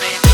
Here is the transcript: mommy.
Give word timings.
mommy. 0.00 0.27